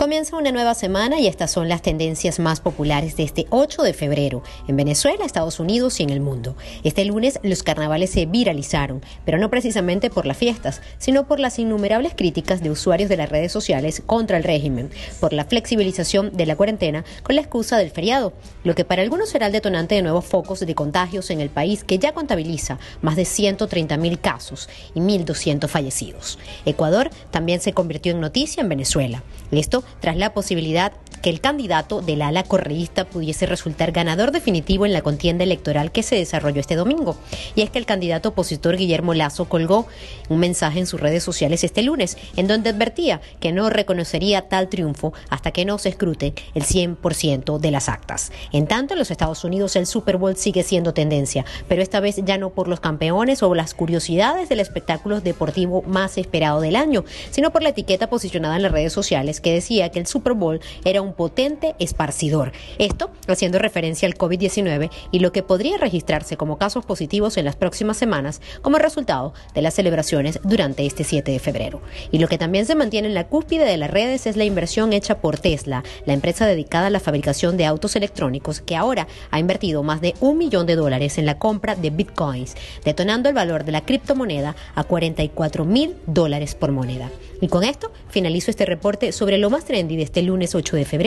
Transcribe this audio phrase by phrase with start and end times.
[0.00, 3.92] Comienza una nueva semana y estas son las tendencias más populares de este 8 de
[3.92, 6.56] febrero en Venezuela, Estados Unidos y en el mundo.
[6.84, 11.58] Este lunes los carnavales se viralizaron, pero no precisamente por las fiestas, sino por las
[11.58, 14.88] innumerables críticas de usuarios de las redes sociales contra el régimen,
[15.20, 18.32] por la flexibilización de la cuarentena con la excusa del feriado,
[18.64, 21.84] lo que para algunos será el detonante de nuevos focos de contagios en el país
[21.84, 26.38] que ya contabiliza más de 130 mil casos y 1.200 fallecidos.
[26.64, 29.22] Ecuador también se convirtió en noticia en Venezuela.
[29.58, 30.92] Esto tras la posibilidad
[31.22, 36.02] que el candidato del ala correísta pudiese resultar ganador definitivo en la contienda electoral que
[36.02, 37.16] se desarrolló este domingo.
[37.54, 39.86] Y es que el candidato opositor Guillermo Lazo colgó
[40.28, 44.68] un mensaje en sus redes sociales este lunes, en donde advertía que no reconocería tal
[44.68, 48.32] triunfo hasta que no se escrute el 100% de las actas.
[48.52, 52.16] En tanto, en los Estados Unidos el Super Bowl sigue siendo tendencia, pero esta vez
[52.24, 57.04] ya no por los campeones o las curiosidades del espectáculo deportivo más esperado del año,
[57.30, 60.60] sino por la etiqueta posicionada en las redes sociales que decía que el Super Bowl
[60.84, 62.52] era un potente esparcidor.
[62.78, 67.56] Esto haciendo referencia al COVID-19 y lo que podría registrarse como casos positivos en las
[67.56, 71.80] próximas semanas como resultado de las celebraciones durante este 7 de febrero.
[72.10, 74.92] Y lo que también se mantiene en la cúspide de las redes es la inversión
[74.92, 79.38] hecha por Tesla, la empresa dedicada a la fabricación de autos electrónicos que ahora ha
[79.38, 83.64] invertido más de un millón de dólares en la compra de bitcoins, detonando el valor
[83.64, 87.10] de la criptomoneda a 44 mil dólares por moneda.
[87.40, 90.84] Y con esto finalizo este reporte sobre lo más trendy de este lunes 8 de
[90.84, 90.99] febrero.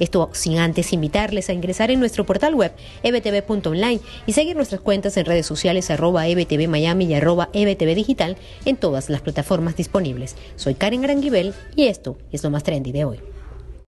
[0.00, 5.16] Esto sin antes invitarles a ingresar en nuestro portal web ebtv.online y seguir nuestras cuentas
[5.16, 10.36] en redes sociales arroba ebtv Miami y arroba ebtv digital en todas las plataformas disponibles.
[10.56, 13.35] Soy Karen Aranguibel y esto es lo más trendy de hoy.